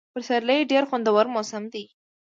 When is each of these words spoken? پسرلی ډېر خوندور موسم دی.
پسرلی 0.15 0.59
ډېر 0.71 0.83
خوندور 0.89 1.25
موسم 1.35 1.63
دی. 1.73 1.85